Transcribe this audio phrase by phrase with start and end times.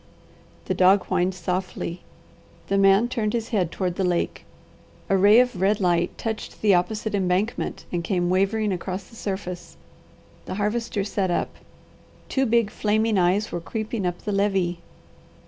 [0.65, 2.01] The dog whined softly.
[2.69, 4.45] The man turned his head toward the lake.
[5.09, 9.77] A ray of red light touched the opposite embankment and came wavering across the surface.
[10.45, 11.53] The Harvester sat up.
[12.29, 14.79] Two big, flaming eyes were creeping up the levee.